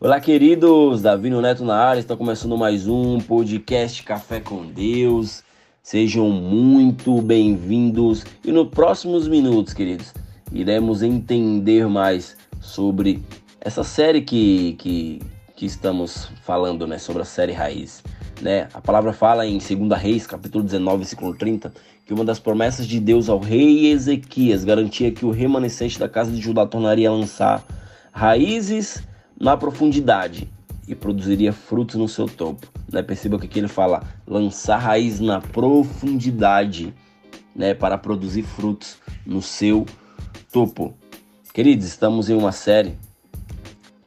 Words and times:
Olá, 0.00 0.20
queridos! 0.20 1.02
Davi 1.02 1.28
Neto 1.28 1.64
na 1.64 1.74
área, 1.74 1.98
está 1.98 2.16
começando 2.16 2.56
mais 2.56 2.86
um 2.86 3.18
podcast 3.18 4.00
Café 4.04 4.38
com 4.38 4.64
Deus. 4.64 5.42
Sejam 5.82 6.30
muito 6.30 7.20
bem-vindos 7.20 8.24
e 8.44 8.52
nos 8.52 8.68
próximos 8.68 9.26
minutos, 9.26 9.74
queridos, 9.74 10.14
iremos 10.52 11.02
entender 11.02 11.88
mais 11.88 12.36
sobre 12.60 13.20
essa 13.60 13.82
série 13.82 14.22
que, 14.22 14.74
que, 14.74 15.20
que 15.56 15.66
estamos 15.66 16.30
falando, 16.44 16.86
né? 16.86 16.96
Sobre 16.96 17.22
a 17.22 17.24
série 17.24 17.52
Raiz. 17.52 18.00
Né? 18.40 18.68
A 18.72 18.80
palavra 18.80 19.12
fala 19.12 19.44
em 19.48 19.58
2 19.58 20.00
Reis, 20.00 20.28
capítulo 20.28 20.62
19, 20.62 20.98
versículo 20.98 21.36
30, 21.36 21.72
que 22.06 22.14
uma 22.14 22.24
das 22.24 22.38
promessas 22.38 22.86
de 22.86 23.00
Deus 23.00 23.28
ao 23.28 23.40
rei 23.40 23.90
Ezequias 23.90 24.62
garantia 24.62 25.10
que 25.10 25.26
o 25.26 25.32
remanescente 25.32 25.98
da 25.98 26.08
casa 26.08 26.30
de 26.30 26.40
Judá 26.40 26.64
tornaria 26.64 27.08
a 27.08 27.12
lançar 27.12 27.64
raízes 28.12 29.02
na 29.40 29.56
profundidade 29.56 30.50
e 30.86 30.94
produziria 30.94 31.52
frutos 31.52 31.96
no 31.96 32.08
seu 32.08 32.26
topo. 32.26 32.66
Né? 32.90 33.02
Perceba 33.02 33.36
o 33.36 33.38
que 33.38 33.58
ele 33.58 33.68
fala: 33.68 34.02
lançar 34.26 34.78
raiz 34.78 35.20
na 35.20 35.40
profundidade 35.40 36.94
né? 37.54 37.74
para 37.74 37.96
produzir 37.96 38.42
frutos 38.42 38.96
no 39.24 39.40
seu 39.40 39.86
topo. 40.52 40.94
Queridos, 41.52 41.86
estamos 41.86 42.30
em 42.30 42.34
uma 42.34 42.52
série 42.52 42.96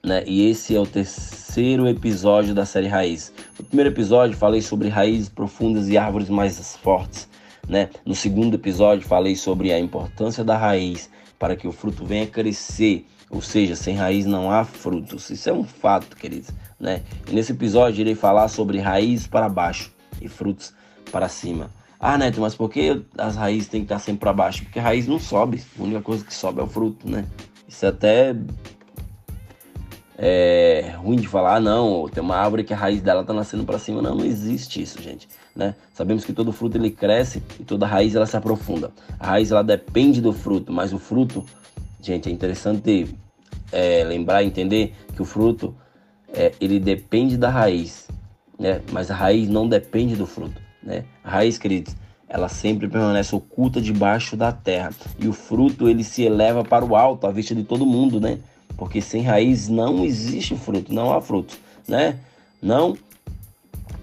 né? 0.04 0.24
e 0.26 0.50
esse 0.50 0.76
é 0.76 0.80
o 0.80 0.86
terceiro 0.86 1.88
episódio 1.88 2.54
da 2.54 2.66
série 2.66 2.88
Raiz. 2.88 3.34
No 3.60 3.66
primeiro 3.66 3.92
episódio 3.92 4.38
falei 4.38 4.62
sobre 4.62 4.88
raízes 4.88 5.30
profundas 5.30 5.88
e 5.90 5.98
árvores 5.98 6.30
mais 6.30 6.76
fortes. 6.78 7.30
Né? 7.68 7.90
No 8.06 8.16
segundo 8.16 8.56
episódio 8.56 9.08
falei 9.08 9.36
sobre 9.36 9.72
a 9.72 9.80
importância 9.80 10.44
da 10.44 10.58
raiz 10.58 11.10
para 11.38 11.56
que 11.56 11.68
o 11.68 11.72
fruto 11.72 12.06
venha 12.06 12.26
crescer 12.26 13.06
ou 13.32 13.42
seja, 13.42 13.76
sem 13.76 13.96
raiz 13.96 14.26
não 14.26 14.52
há 14.52 14.66
frutos. 14.66 15.30
Isso 15.30 15.50
é 15.50 15.54
um 15.54 15.64
fato, 15.64 16.16
queridos. 16.18 16.50
Né? 16.80 17.02
E 17.30 17.34
nesse 17.34 17.54
episódio 17.54 18.02
irei 18.02 18.14
falar 18.14 18.50
sobre 18.50 18.80
raízes 18.80 19.26
para 19.26 19.48
baixo 19.48 19.92
e 20.22 20.28
frutos 20.28 20.74
para 21.12 21.30
cima. 21.30 21.72
Ah, 22.00 22.18
Neto, 22.18 22.42
mas 22.42 22.56
por 22.56 22.70
que 22.70 23.02
as 23.18 23.36
raízes 23.36 23.70
têm 23.70 23.82
que 23.82 23.86
estar 23.86 24.00
sempre 24.00 24.20
para 24.20 24.34
baixo? 24.34 24.64
Porque 24.64 24.80
a 24.80 24.84
raiz 24.84 25.08
não 25.08 25.20
sobe. 25.20 25.64
A 25.80 25.84
única 25.84 26.02
coisa 26.02 26.26
que 26.26 26.34
sobe 26.34 26.60
é 26.60 26.64
o 26.64 26.68
fruto, 26.68 27.10
né? 27.10 27.26
Isso 27.68 27.86
é 27.86 27.90
até 27.90 28.36
é 30.24 30.94
ruim 30.98 31.16
de 31.16 31.28
falar, 31.28 31.56
ah, 31.56 31.60
não, 31.60 32.08
tem 32.08 32.22
uma 32.22 32.36
árvore 32.36 32.64
que 32.64 32.74
a 32.74 32.78
raiz 32.78 33.02
dela 33.02 33.22
está 33.22 33.34
nascendo 33.34 33.64
para 33.64 33.80
cima. 33.80 34.02
Não, 34.02 34.16
não 34.16 34.26
existe 34.26 34.82
isso, 34.82 35.02
gente. 35.02 35.28
Né? 35.56 35.74
Sabemos 35.94 36.24
que 36.24 36.32
todo 36.32 36.52
fruto 36.52 36.78
ele 36.78 36.92
cresce 36.92 37.42
e 37.60 37.64
toda 37.64 37.88
raiz 37.88 38.14
ela 38.14 38.26
se 38.26 38.38
aprofunda. 38.38 38.92
A 39.20 39.28
raiz 39.28 39.52
ela 39.52 39.64
depende 39.64 40.22
do 40.22 40.32
fruto, 40.32 40.72
mas 40.72 40.94
o 40.94 41.00
fruto 41.00 41.44
Gente, 42.02 42.30
é 42.30 42.32
interessante 42.32 43.16
é, 43.72 44.04
lembrar 44.04 44.44
entender 44.44 44.94
que 45.16 45.22
o 45.22 45.26
fruto 45.26 45.76
é, 46.34 46.52
ele 46.60 46.80
depende 46.80 47.38
da 47.38 47.50
raiz, 47.50 48.08
né? 48.58 48.82
Mas 48.92 49.12
a 49.12 49.16
raiz 49.16 49.48
não 49.48 49.68
depende 49.68 50.16
do 50.16 50.26
fruto, 50.26 50.60
né? 50.82 51.06
A 51.24 51.30
raiz, 51.30 51.58
queridos, 51.58 51.96
ela 52.28 52.50
sempre 52.50 52.88
permanece 52.88 53.36
oculta 53.36 53.82
debaixo 53.82 54.36
da 54.36 54.52
terra 54.52 54.92
e 55.20 55.28
o 55.28 55.34
fruto 55.34 55.88
ele 55.88 56.04
se 56.04 56.24
eleva 56.24 56.64
para 56.64 56.84
o 56.84 56.96
alto, 56.96 57.28
à 57.28 57.32
vista 57.32 57.54
de 57.54 57.64
todo 57.64 57.86
mundo, 57.86 58.20
né? 58.20 58.40
Porque 58.78 59.02
sem 59.02 59.22
raiz 59.22 59.68
não 59.68 60.04
existe 60.04 60.56
fruto, 60.56 60.94
não 60.94 61.14
há 61.14 61.22
fruto, 61.22 61.58
né? 61.88 62.18
Não 62.62 62.98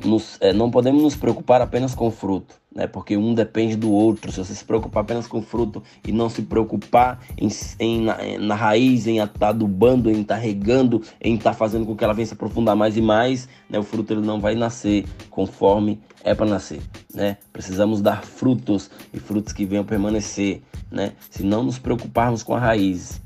nos, 0.04 0.36
é, 0.40 0.52
não 0.52 0.70
podemos 0.70 1.02
nos 1.02 1.16
preocupar 1.16 1.60
apenas 1.60 1.94
com 1.94 2.06
o 2.06 2.10
fruto, 2.10 2.54
né? 2.78 2.86
Porque 2.86 3.16
um 3.16 3.34
depende 3.34 3.74
do 3.74 3.90
outro. 3.90 4.30
Se 4.30 4.38
você 4.38 4.54
se 4.54 4.64
preocupar 4.64 5.02
apenas 5.02 5.26
com 5.26 5.38
o 5.40 5.42
fruto 5.42 5.82
e 6.06 6.12
não 6.12 6.30
se 6.30 6.42
preocupar 6.42 7.20
em, 7.36 7.48
em 7.80 8.02
na, 8.02 8.16
na, 8.38 8.54
raiz, 8.54 9.08
em 9.08 9.18
estar 9.18 9.36
tá 9.36 9.48
adubando, 9.48 10.08
em 10.08 10.20
estar 10.20 10.36
tá 10.36 10.40
regando, 10.40 11.02
em 11.20 11.34
estar 11.34 11.50
tá 11.50 11.56
fazendo 11.56 11.84
com 11.84 11.96
que 11.96 12.04
ela 12.04 12.14
venha 12.14 12.26
se 12.26 12.34
aprofundar 12.34 12.76
mais 12.76 12.96
e 12.96 13.02
mais, 13.02 13.48
né? 13.68 13.80
O 13.80 13.82
fruto 13.82 14.12
ele 14.12 14.20
não 14.20 14.38
vai 14.40 14.54
nascer 14.54 15.04
conforme 15.28 16.00
é 16.22 16.36
para 16.36 16.46
nascer, 16.46 16.80
né? 17.12 17.36
Precisamos 17.52 18.00
dar 18.00 18.22
frutos 18.24 18.88
e 19.12 19.18
frutos 19.18 19.52
que 19.52 19.64
venham 19.64 19.84
permanecer, 19.84 20.62
né? 20.88 21.14
Se 21.30 21.42
não 21.42 21.64
nos 21.64 21.80
preocuparmos 21.80 22.44
com 22.44 22.54
a 22.54 22.60
raiz, 22.60 23.20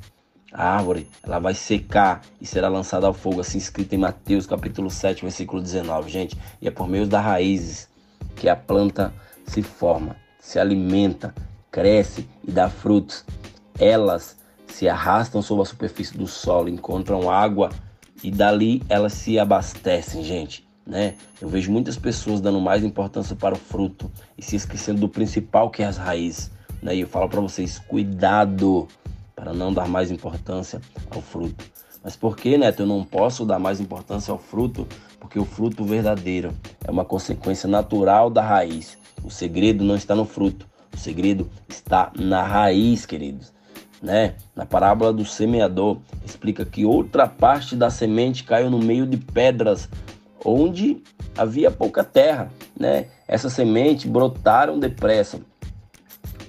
a 0.51 0.77
árvore 0.77 1.07
ela 1.23 1.39
vai 1.39 1.53
secar 1.53 2.23
e 2.41 2.47
será 2.47 2.69
lançada 2.69 3.07
ao 3.07 3.13
fogo, 3.13 3.41
assim 3.43 3.59
escrito 3.59 3.95
em 3.95 3.99
Mateus 3.99 4.47
capítulo 4.47 4.89
7, 4.89 5.21
versículo 5.21 5.61
19, 5.61 6.11
gente. 6.11 6.39
E 6.61 6.69
é 6.69 6.71
por 6.71 6.89
meio 6.89 7.07
das 7.07 7.23
raízes 7.23 7.93
que 8.35 8.49
a 8.49 8.57
planta 8.57 9.13
se 9.45 9.63
forma, 9.63 10.17
se 10.39 10.59
alimenta, 10.59 11.35
cresce 11.71 12.29
e 12.47 12.51
dá 12.51 12.69
frutos. 12.69 13.25
Elas 13.79 14.37
se 14.67 14.89
arrastam 14.89 15.43
sobre 15.43 15.63
a 15.63 15.67
superfície 15.67 16.17
do 16.17 16.27
solo, 16.27 16.69
encontram 16.69 17.31
água 17.31 17.71
e 18.23 18.31
dali 18.31 18.83
elas 18.89 19.13
se 19.13 19.39
abastecem, 19.39 20.23
gente. 20.23 20.67
Né? 20.87 21.15
Eu 21.41 21.49
vejo 21.49 21.71
muitas 21.71 21.97
pessoas 21.97 22.41
dando 22.41 22.61
mais 22.61 22.83
importância 22.83 23.37
para 23.37 23.55
o 23.55 23.59
fruto 23.59 24.11
e 24.37 24.43
se 24.43 24.57
esquecendo 24.57 25.01
do 25.01 25.09
principal 25.09 25.71
que 25.71 25.83
é 25.83 25.87
as 25.87 25.97
raízes. 25.97 26.51
Né? 26.83 26.97
E 26.97 27.01
eu 27.01 27.09
falo 27.09 27.29
para 27.29 27.41
vocês, 27.41 27.79
cuidado 27.79 28.89
para 29.35 29.53
não 29.53 29.73
dar 29.73 29.89
mais 29.89 30.11
importância 30.11 30.81
ao 31.11 31.21
fruto. 31.23 31.65
Mas 32.03 32.17
por 32.17 32.37
que, 32.37 32.59
Neto, 32.59 32.83
eu 32.83 32.87
não 32.87 33.05
posso 33.05 33.45
dar 33.45 33.59
mais 33.59 33.81
importância 33.81 34.33
ao 34.33 34.39
fruto? 34.39 34.87
Porque 35.21 35.39
o 35.39 35.45
fruto 35.45 35.85
verdadeiro 35.85 36.53
é 36.85 36.91
uma 36.91 37.05
consequência 37.05 37.69
natural 37.69 38.29
da 38.29 38.43
raiz. 38.43 38.99
O 39.25 39.31
segredo 39.31 39.85
não 39.85 39.95
está 39.95 40.15
no 40.15 40.25
fruto, 40.25 40.67
o 40.93 40.97
segredo 40.97 41.49
está 41.69 42.11
na 42.17 42.43
raiz, 42.43 43.07
queridos. 43.07 43.53
Né? 44.03 44.35
Na 44.55 44.67
parábola 44.67 45.13
do 45.13 45.25
semeador, 45.25 45.99
explica 46.27 46.65
que 46.65 46.85
outra 46.85 47.29
parte 47.29 47.77
da 47.77 47.89
semente 47.89 48.43
caiu 48.43 48.69
no 48.69 48.79
meio 48.79 49.07
de 49.07 49.17
pedras, 49.17 49.89
onde 50.45 51.01
havia 51.39 51.71
pouca 51.71 52.03
terra. 52.03 52.51
Né? 52.79 53.07
Essa 53.29 53.49
semente 53.49 54.09
brotaram 54.09 54.79
depressa, 54.79 55.41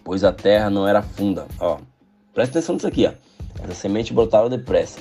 pois 0.03 0.23
a 0.23 0.31
terra 0.31 0.71
não 0.71 0.87
era 0.87 1.03
funda. 1.03 1.45
Ó, 1.59 1.77
Presta 2.33 2.57
atenção 2.57 2.75
nisso 2.75 2.87
aqui, 2.87 3.05
ó. 3.05 3.11
Essa 3.63 3.75
semente 3.75 4.11
brotava 4.11 4.49
depressa, 4.49 4.99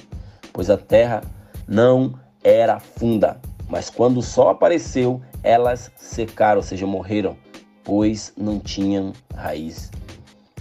pois 0.53 0.71
a 0.71 0.77
terra 0.77 1.23
não 1.67 2.15
era 2.43 2.79
funda. 2.79 3.41
Mas 3.69 3.89
quando 3.89 4.19
o 4.19 4.23
sol 4.23 4.51
apareceu, 4.51 5.23
elas 5.43 5.91
secaram, 5.97 6.59
ou 6.59 6.63
seja, 6.63 6.87
morreram, 6.87 7.37
pois 7.83 8.33
não 8.37 8.59
tinham 8.59 9.13
raiz. 9.35 9.91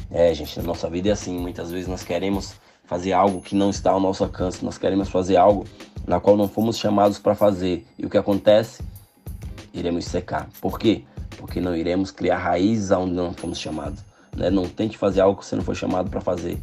É, 0.09 0.33
gente, 0.33 0.57
na 0.59 0.65
nossa 0.65 0.89
vida 0.89 1.09
é 1.09 1.11
assim. 1.11 1.37
Muitas 1.37 1.71
vezes 1.71 1.87
nós 1.87 2.03
queremos 2.03 2.53
fazer 2.85 3.13
algo 3.13 3.41
que 3.41 3.55
não 3.55 3.69
está 3.69 3.91
ao 3.91 3.99
nosso 3.99 4.23
alcance. 4.23 4.63
Nós 4.63 4.77
queremos 4.77 5.09
fazer 5.09 5.37
algo 5.37 5.65
na 6.05 6.19
qual 6.19 6.35
não 6.35 6.47
fomos 6.47 6.77
chamados 6.77 7.19
para 7.19 7.35
fazer. 7.35 7.85
E 7.97 8.05
o 8.05 8.09
que 8.09 8.17
acontece? 8.17 8.83
Iremos 9.73 10.05
secar. 10.05 10.49
Por 10.59 10.77
quê? 10.77 11.03
Porque 11.37 11.61
não 11.61 11.75
iremos 11.75 12.11
criar 12.11 12.37
raízes 12.37 12.91
onde 12.91 13.13
não 13.13 13.33
fomos 13.33 13.59
chamados. 13.59 14.03
Né? 14.35 14.49
Não 14.49 14.67
tente 14.67 14.97
fazer 14.97 15.21
algo 15.21 15.39
que 15.39 15.45
você 15.45 15.55
não 15.55 15.63
foi 15.63 15.75
chamado 15.75 16.09
para 16.09 16.21
fazer, 16.21 16.57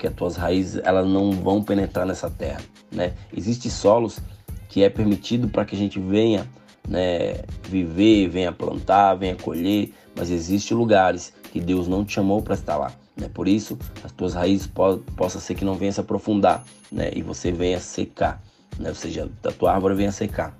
porque 0.00 0.06
as 0.06 0.14
tuas 0.14 0.36
raízes 0.36 0.80
elas 0.82 1.06
não 1.06 1.30
vão 1.32 1.62
penetrar 1.62 2.06
nessa 2.06 2.30
terra. 2.30 2.62
Né? 2.90 3.12
Existem 3.36 3.70
solos 3.70 4.18
que 4.66 4.82
é 4.82 4.88
permitido 4.88 5.46
para 5.46 5.62
que 5.66 5.76
a 5.76 5.78
gente 5.78 6.00
venha 6.00 6.48
né, 6.88 7.42
viver, 7.64 8.26
venha 8.28 8.50
plantar, 8.50 9.14
venha 9.16 9.36
colher, 9.36 9.92
mas 10.16 10.30
existem 10.30 10.74
lugares 10.74 11.34
que 11.52 11.60
Deus 11.60 11.86
não 11.86 12.02
te 12.02 12.14
chamou 12.14 12.40
para 12.40 12.54
estar 12.54 12.78
lá. 12.78 12.92
Né? 13.14 13.28
Por 13.28 13.46
isso, 13.46 13.78
as 14.02 14.10
tuas 14.10 14.32
raízes 14.32 14.66
po 14.66 14.96
possa 15.14 15.38
ser 15.38 15.54
que 15.54 15.66
não 15.66 15.74
venha 15.74 15.92
se 15.92 16.00
aprofundar 16.00 16.64
né? 16.90 17.10
e 17.14 17.20
você 17.20 17.52
venha 17.52 17.78
secar, 17.78 18.42
né? 18.78 18.88
ou 18.88 18.94
seja, 18.94 19.28
a 19.44 19.52
tua 19.52 19.74
árvore 19.74 19.96
venha 19.96 20.12
secar 20.12 20.56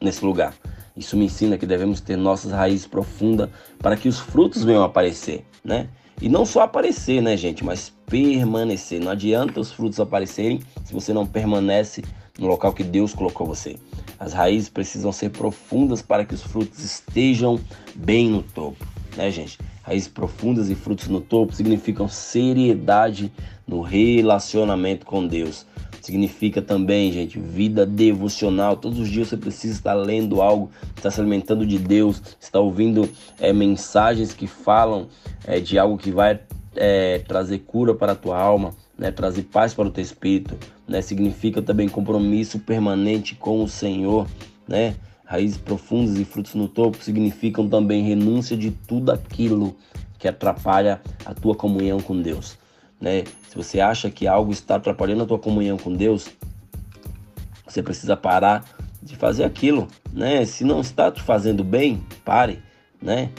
nesse 0.00 0.24
lugar. 0.24 0.54
Isso 0.96 1.16
me 1.16 1.24
ensina 1.24 1.58
que 1.58 1.66
devemos 1.66 2.00
ter 2.00 2.14
nossas 2.14 2.52
raízes 2.52 2.86
profundas 2.86 3.50
para 3.80 3.96
que 3.96 4.08
os 4.08 4.20
frutos 4.20 4.62
venham 4.62 4.84
aparecer, 4.84 5.44
né? 5.64 5.88
E 6.20 6.28
não 6.28 6.44
só 6.44 6.60
aparecer, 6.60 7.20
né, 7.22 7.36
gente, 7.36 7.64
mas 7.64 7.92
permanecer. 8.12 9.00
Não 9.00 9.10
adianta 9.10 9.58
os 9.58 9.72
frutos 9.72 9.98
aparecerem 9.98 10.60
se 10.84 10.92
você 10.92 11.14
não 11.14 11.26
permanece 11.26 12.04
no 12.38 12.46
local 12.46 12.74
que 12.74 12.84
Deus 12.84 13.14
colocou 13.14 13.46
você. 13.46 13.76
As 14.20 14.34
raízes 14.34 14.68
precisam 14.68 15.10
ser 15.10 15.30
profundas 15.30 16.02
para 16.02 16.22
que 16.22 16.34
os 16.34 16.42
frutos 16.42 16.84
estejam 16.84 17.58
bem 17.94 18.28
no 18.28 18.42
topo, 18.42 18.86
né, 19.16 19.30
gente? 19.30 19.58
Raízes 19.82 20.08
profundas 20.08 20.68
e 20.68 20.74
frutos 20.74 21.08
no 21.08 21.22
topo 21.22 21.54
significam 21.54 22.06
seriedade 22.06 23.32
no 23.66 23.80
relacionamento 23.80 25.06
com 25.06 25.26
Deus. 25.26 25.64
Significa 26.02 26.60
também, 26.60 27.10
gente, 27.12 27.40
vida 27.40 27.86
devocional. 27.86 28.76
Todos 28.76 28.98
os 28.98 29.08
dias 29.08 29.28
você 29.28 29.38
precisa 29.38 29.72
estar 29.72 29.94
lendo 29.94 30.42
algo, 30.42 30.70
estar 30.96 31.10
se 31.10 31.20
alimentando 31.20 31.64
de 31.64 31.78
Deus, 31.78 32.20
estar 32.38 32.60
ouvindo 32.60 33.08
é, 33.40 33.52
mensagens 33.54 34.34
que 34.34 34.46
falam 34.46 35.08
é, 35.46 35.60
de 35.60 35.78
algo 35.78 35.96
que 35.96 36.10
vai 36.10 36.38
é, 36.74 37.18
trazer 37.20 37.58
cura 37.60 37.94
para 37.94 38.12
a 38.12 38.14
tua 38.16 38.38
alma, 38.38 38.74
né, 38.98 39.10
trazer 39.10 39.42
paz 39.44 39.74
para 39.74 39.88
o 39.88 39.90
teu 39.90 40.02
espírito. 40.02 40.56
Né, 40.86 41.00
significa 41.00 41.62
também 41.62 41.88
compromisso 41.88 42.58
permanente 42.58 43.34
com 43.34 43.62
o 43.62 43.68
Senhor. 43.68 44.26
Né? 44.66 44.94
Raízes 45.24 45.58
profundas 45.58 46.18
e 46.18 46.24
frutos 46.24 46.54
no 46.54 46.68
topo 46.68 47.02
significam 47.02 47.68
também 47.68 48.02
renúncia 48.02 48.56
de 48.56 48.70
tudo 48.70 49.12
aquilo 49.12 49.76
que 50.18 50.28
atrapalha 50.28 51.00
a 51.24 51.34
tua 51.34 51.54
comunhão 51.54 52.00
com 52.00 52.20
Deus 52.20 52.56
né? 53.02 53.24
Se 53.48 53.56
você 53.56 53.80
acha 53.80 54.08
que 54.08 54.28
algo 54.28 54.52
está 54.52 54.76
atrapalhando 54.76 55.24
a 55.24 55.26
tua 55.26 55.38
comunhão 55.38 55.76
com 55.76 55.92
Deus, 55.92 56.30
Você 57.66 57.82
precisa 57.82 58.14
parar 58.16 58.64
de 59.02 59.16
fazer 59.16 59.44
aquilo, 59.44 59.88
né? 60.12 60.44
Se 60.44 60.62
não 60.62 60.82
está 60.82 61.10
te 61.10 61.22
fazendo 61.22 61.64
bem, 61.64 62.04
pare, 62.22 62.62
né? 63.00 63.30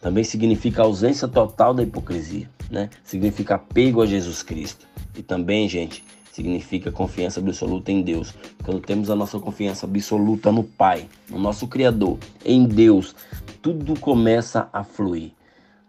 Também 0.00 0.24
significa 0.24 0.82
ausência 0.82 1.28
total 1.28 1.74
da 1.74 1.82
hipocrisia, 1.82 2.48
né? 2.72 2.88
Significa 3.04 3.56
apego 3.56 4.00
a 4.00 4.06
Jesus 4.06 4.42
Cristo. 4.42 4.88
E 5.14 5.22
também, 5.22 5.68
gente, 5.68 6.02
significa 6.32 6.90
confiança 6.90 7.38
absoluta 7.38 7.92
em 7.92 8.00
Deus. 8.00 8.34
Quando 8.64 8.80
temos 8.80 9.10
a 9.10 9.14
nossa 9.14 9.38
confiança 9.38 9.84
absoluta 9.84 10.50
no 10.50 10.64
Pai, 10.64 11.06
no 11.28 11.38
nosso 11.38 11.68
Criador, 11.68 12.18
em 12.44 12.64
Deus, 12.64 13.14
tudo 13.60 14.00
começa 14.00 14.68
a 14.72 14.82
fluir, 14.82 15.32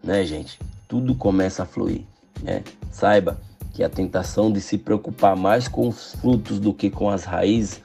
né, 0.02 0.24
gente? 0.26 0.58
Tudo 0.86 1.14
começa 1.14 1.62
a 1.62 1.66
fluir, 1.66 2.02
né? 2.42 2.62
Saiba 2.90 3.40
que 3.72 3.82
a 3.82 3.88
tentação 3.88 4.52
de 4.52 4.60
se 4.60 4.76
preocupar 4.76 5.34
mais 5.34 5.66
com 5.66 5.88
os 5.88 6.14
frutos 6.14 6.60
do 6.60 6.72
que 6.72 6.90
com 6.90 7.08
as 7.08 7.24
raízes 7.24 7.82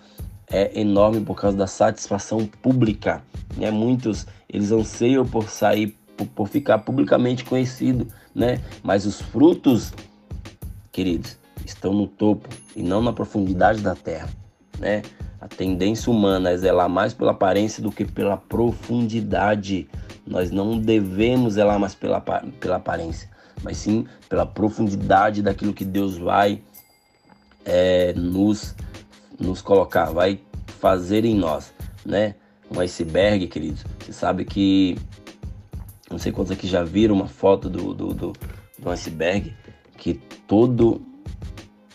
é 0.48 0.80
enorme 0.80 1.22
por 1.22 1.40
causa 1.40 1.58
da 1.58 1.68
satisfação 1.68 2.46
pública. 2.46 3.24
Né? 3.56 3.72
Muitos 3.72 4.28
eles 4.48 4.72
anseiam 4.72 5.26
por 5.26 5.48
sair, 5.48 5.96
por, 6.26 6.48
ficar 6.48 6.80
publicamente 6.80 7.44
conhecido, 7.44 8.08
né? 8.34 8.62
Mas 8.84 9.06
os 9.06 9.22
frutos, 9.22 9.94
queridos, 10.92 11.38
estão 11.66 11.94
no 11.94 12.08
topo 12.08 12.50
e 12.76 12.82
não 12.82 13.02
na 13.02 13.14
profundidade 13.14 13.82
da 13.82 13.96
terra, 13.96 14.30
né? 14.78 15.02
A 15.42 15.48
tendência 15.48 16.12
humana 16.12 16.50
é 16.50 16.58
zelar 16.58 16.90
mais 16.90 17.14
pela 17.14 17.32
aparência 17.32 17.82
do 17.82 17.92
que 17.92 18.04
pela 18.04 18.36
profundidade. 18.36 19.88
Nós 20.28 20.52
não 20.52 20.78
devemos 20.78 21.54
zelar 21.54 21.80
mais 21.80 21.96
pela, 21.96 22.20
pela 22.20 22.76
aparência, 22.76 23.30
mas 23.64 23.78
sim 23.78 24.06
pela 24.28 24.46
profundidade 24.46 25.42
daquilo 25.42 25.74
que 25.74 25.86
Deus 25.86 26.18
vai 26.18 26.62
é, 27.66 28.14
nos 28.14 28.76
nos 29.40 29.62
colocar, 29.62 30.12
vai 30.12 30.40
fazer 30.80 31.24
em 31.26 31.36
nós, 31.36 31.74
né? 32.06 32.36
Um 32.70 32.80
iceberg, 32.82 33.48
queridos. 33.48 33.84
Você 34.00 34.14
sabe 34.14 34.46
que 34.46 34.98
não 36.10 36.18
sei 36.18 36.32
quantos 36.32 36.52
aqui 36.52 36.68
já 36.68 36.84
viram 36.84 37.16
uma 37.16 37.28
foto 37.28 37.70
do, 37.70 37.94
do, 37.94 38.14
do, 38.14 38.34
do 38.78 38.90
iceberg 38.90 39.54
que 39.98 40.16
todo 40.48 41.02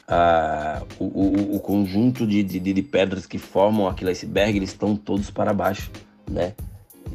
a, 0.07 0.83
o, 0.99 1.05
o, 1.05 1.57
o, 1.57 1.61
conjunto 1.61 2.27
de, 2.27 2.43
de, 2.43 2.61
de, 2.61 2.83
pedras 2.83 3.27
que 3.27 3.39
formam 3.39 3.89
aquele 3.89 4.11
iceberg 4.11 4.57
eles 4.57 4.71
estão 4.71 4.95
todos 4.95 5.31
para 5.31 5.53
baixo, 5.53 5.91
né? 6.31 6.55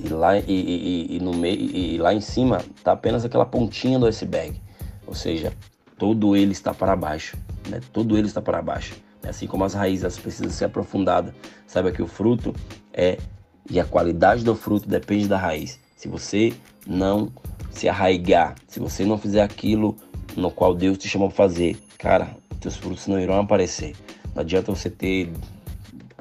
E 0.03 0.09
lá, 0.09 0.37
e, 0.37 0.43
e, 0.47 1.17
e 1.17 1.19
no 1.19 1.33
meio, 1.33 1.59
e 1.59 1.97
lá 1.97 2.13
em 2.13 2.21
cima 2.21 2.63
está 2.75 2.93
apenas 2.93 3.23
aquela 3.23 3.45
pontinha 3.45 3.99
do 3.99 4.07
iceberg, 4.07 4.59
ou 5.05 5.13
seja, 5.13 5.53
todo 5.97 6.35
ele 6.35 6.51
está 6.51 6.73
para 6.73 6.95
baixo, 6.95 7.37
né? 7.69 7.79
Todo 7.93 8.17
ele 8.17 8.27
está 8.27 8.41
para 8.41 8.61
baixo. 8.61 8.95
Assim 9.27 9.45
como 9.45 9.65
as 9.65 9.73
raízes 9.73 10.17
precisam 10.17 10.49
ser 10.49 10.65
aprofundadas. 10.65 11.33
Saiba 11.67 11.91
que 11.91 12.01
o 12.01 12.07
fruto 12.07 12.55
é 12.93 13.17
e 13.69 13.79
a 13.79 13.85
qualidade 13.85 14.43
do 14.43 14.55
fruto 14.55 14.89
depende 14.89 15.27
da 15.27 15.37
raiz. 15.37 15.79
Se 15.99 16.07
você 16.07 16.53
não 16.87 17.29
se 17.71 17.89
arraigar, 17.89 18.55
se 18.69 18.79
você 18.79 19.03
não 19.03 19.17
fizer 19.17 19.41
aquilo 19.41 19.97
no 20.33 20.49
qual 20.49 20.73
Deus 20.73 20.97
te 20.97 21.09
chamou 21.09 21.27
para 21.27 21.35
fazer, 21.35 21.77
cara, 21.97 22.37
teus 22.61 22.77
frutos 22.77 23.05
não 23.07 23.19
irão 23.19 23.37
aparecer. 23.37 23.97
Não 24.33 24.39
adianta 24.39 24.73
você 24.73 24.89
ter 24.89 25.29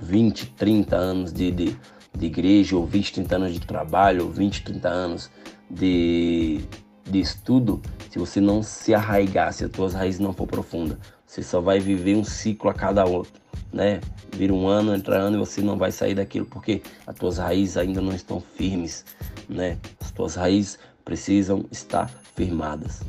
20, 0.03 0.47
30 0.47 0.97
anos 0.97 1.33
de, 1.33 1.53
de, 1.53 1.77
de 2.13 2.27
igreja, 2.27 2.75
ou 2.75 2.85
20, 2.85 3.13
30 3.13 3.37
anos 3.37 3.53
de 3.53 3.61
trabalho, 3.61 4.25
ou 4.25 4.33
20, 4.33 4.65
30 4.65 4.89
anos 4.89 5.31
de, 5.71 6.61
de 7.09 7.21
estudo, 7.21 7.81
se 8.11 8.19
você 8.19 8.41
não 8.41 8.65
se 8.65 8.93
arraigar, 8.93 9.53
se 9.53 9.65
as 9.65 9.71
tuas 9.71 9.95
raízes 9.95 10.19
não 10.19 10.33
for 10.33 10.49
profundas. 10.49 10.99
Você 11.25 11.41
só 11.41 11.61
vai 11.61 11.79
viver 11.79 12.17
um 12.17 12.25
ciclo 12.25 12.69
a 12.69 12.75
cada 12.75 13.05
outro, 13.05 13.41
né? 13.73 14.01
Vira 14.33 14.53
um 14.53 14.67
ano, 14.67 14.95
entra 14.95 15.19
ano 15.19 15.37
e 15.37 15.41
você 15.41 15.61
não 15.61 15.77
vai 15.77 15.93
sair 15.93 16.15
daquilo 16.15 16.47
porque 16.47 16.83
as 17.07 17.15
tuas 17.17 17.39
raízes 17.39 17.77
ainda 17.77 18.01
não 18.01 18.15
estão 18.15 18.41
firmes, 18.41 19.05
né? 19.49 19.79
As 20.01 20.11
tuas 20.11 20.35
raízes 20.35 20.79
precisam 21.05 21.65
estar 21.71 22.11
firmadas. 22.35 23.03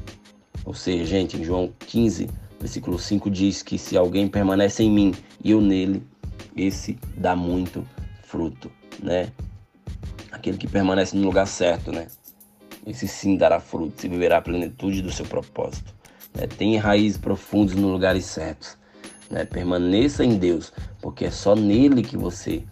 Ou 0.66 0.74
seja, 0.74 1.06
gente, 1.06 1.38
em 1.38 1.44
João 1.44 1.74
15, 1.80 2.30
versículo 2.60 3.00
5 3.00 3.30
diz 3.30 3.62
que 3.64 3.78
se 3.78 3.98
alguém 3.98 4.28
permanece 4.28 4.84
em 4.84 4.92
mim 4.92 5.16
e 5.44 5.52
eu 5.52 5.62
nele, 5.62 6.04
esse 6.56 6.98
dá 7.18 7.36
muito 7.36 7.86
fruto, 8.24 8.72
né? 9.02 9.32
Aquele 10.32 10.58
que 10.58 10.68
permanece 10.68 11.16
no 11.16 11.26
lugar 11.26 11.48
certo, 11.48 11.92
né? 11.92 12.08
Esse 12.86 13.08
sim 13.08 13.36
dará 13.36 13.60
fruto, 13.60 14.02
se 14.02 14.08
viverá 14.08 14.38
a 14.38 14.42
plenitude 14.42 15.02
do 15.02 15.12
seu 15.12 15.26
propósito. 15.26 15.94
Né? 16.34 16.48
Tenha 16.48 16.82
raízes 16.82 17.18
profundas 17.18 17.76
nos 17.76 17.92
lugares 17.92 18.26
certos. 18.26 18.78
Né? 19.30 19.46
Permaneça 19.46 20.24
em 20.24 20.38
Deus, 20.38 20.74
porque 21.02 21.26
é 21.26 21.32
só 21.32 21.56
nele 21.56 22.02
que 22.02 22.18
você 22.18 22.64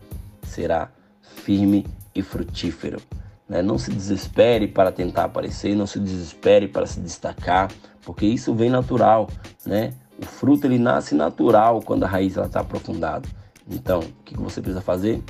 será 0.44 0.90
firme 1.22 1.86
e 2.16 2.22
frutífero. 2.22 3.00
Né? 3.48 3.62
Não 3.62 3.78
se 3.78 3.92
desespere 3.92 4.68
para 4.68 4.92
tentar 4.92 5.26
aparecer, 5.26 5.76
não 5.76 5.88
se 5.88 6.00
desespere 6.00 6.68
para 6.68 6.86
se 6.86 7.00
destacar, 7.00 7.72
porque 8.04 8.26
isso 8.26 8.54
vem 8.54 8.70
natural. 8.70 9.30
Né? 9.66 9.94
O 10.20 10.26
fruto 10.26 10.66
ele 10.66 10.80
nasce 10.80 11.14
natural 11.14 11.82
quando 11.82 12.04
a 12.04 12.08
raiz 12.08 12.36
está 12.38 12.62
aprofundada. 12.62 13.28
Então, 13.70 14.00
o 14.00 14.24
que 14.24 14.38
você 14.38 14.62
precisa 14.62 14.82
fazer? 14.82 15.22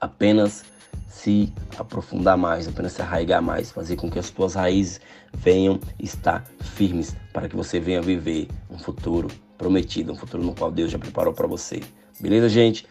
Apenas 0.00 0.64
se 1.08 1.52
aprofundar 1.76 2.36
mais, 2.36 2.68
apenas 2.68 2.92
se 2.92 3.02
arraigar 3.02 3.42
mais, 3.42 3.70
fazer 3.72 3.96
com 3.96 4.10
que 4.10 4.18
as 4.18 4.30
tuas 4.30 4.54
raízes 4.54 5.00
venham 5.32 5.80
estar 5.98 6.44
firmes 6.60 7.16
para 7.32 7.48
que 7.48 7.56
você 7.56 7.80
venha 7.80 8.00
viver 8.00 8.48
um 8.70 8.78
futuro 8.78 9.28
prometido, 9.58 10.12
um 10.12 10.16
futuro 10.16 10.42
no 10.42 10.54
qual 10.54 10.70
Deus 10.70 10.90
já 10.90 10.98
preparou 10.98 11.34
para 11.34 11.46
você. 11.46 11.80
Beleza, 12.20 12.48
gente? 12.48 12.86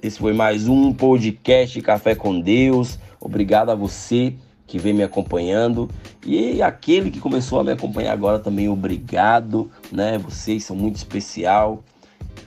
Esse 0.00 0.18
foi 0.18 0.32
mais 0.32 0.68
um 0.68 0.92
podcast 0.92 1.80
Café 1.82 2.14
com 2.14 2.40
Deus. 2.40 2.98
Obrigado 3.20 3.70
a 3.70 3.74
você 3.74 4.34
que 4.66 4.78
vem 4.78 4.94
me 4.94 5.02
acompanhando 5.02 5.90
e 6.24 6.62
aquele 6.62 7.10
que 7.10 7.20
começou 7.20 7.60
a 7.60 7.64
me 7.64 7.72
acompanhar 7.72 8.12
agora 8.12 8.38
também 8.38 8.68
obrigado, 8.68 9.70
né? 9.90 10.16
Vocês 10.16 10.64
são 10.64 10.76
muito 10.76 10.96
especial. 10.96 11.82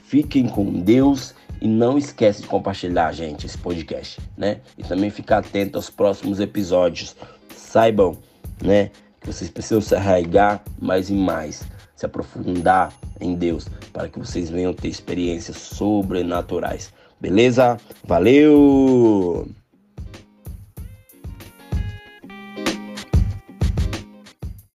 Fiquem 0.04 0.48
com 0.48 0.64
Deus 0.80 1.34
e 1.60 1.68
não 1.68 1.98
esquece 1.98 2.42
de 2.42 2.48
compartilhar, 2.48 3.12
gente, 3.12 3.46
esse 3.46 3.58
podcast, 3.58 4.20
né? 4.36 4.60
E 4.76 4.82
também 4.82 5.10
ficar 5.10 5.38
atento 5.38 5.76
aos 5.76 5.90
próximos 5.90 6.40
episódios. 6.40 7.14
Saibam, 7.54 8.16
né, 8.62 8.90
que 9.20 9.26
vocês 9.26 9.50
precisam 9.50 9.80
se 9.80 9.94
arraigar 9.94 10.62
mais 10.80 11.10
e 11.10 11.14
mais, 11.14 11.62
se 11.96 12.06
aprofundar 12.06 12.92
em 13.20 13.34
Deus, 13.34 13.66
para 13.92 14.08
que 14.08 14.18
vocês 14.18 14.50
venham 14.50 14.74
ter 14.74 14.88
experiências 14.88 15.56
sobrenaturais. 15.56 16.92
Beleza? 17.18 17.78
Valeu! 18.06 19.48